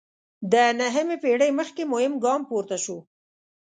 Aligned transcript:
د 0.51 0.53
نهمې 0.79 1.17
پېړۍ 1.23 1.51
مخکې 1.59 1.83
مهم 1.93 2.13
ګام 2.23 2.41
پورته 2.49 2.77
شو. 2.83 2.97